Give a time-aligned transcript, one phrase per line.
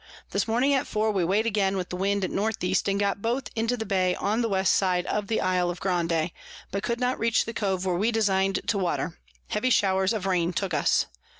[0.31, 2.75] This morning at four we weigh'd again with the Wind at N E.
[2.87, 6.31] and got both into the Bay on the West side of the Isle of Grande,
[6.71, 9.19] but could not reach the Cove where we design'd to water:
[9.49, 11.05] heavy Showers of Rain took us.